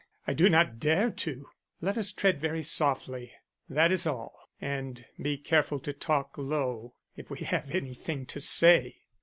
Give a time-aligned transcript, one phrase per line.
[0.25, 1.45] I do not dare to.
[1.79, 3.33] Let us tread very softly,
[3.69, 9.03] that is all, and be careful to talk low, if we have anything to say."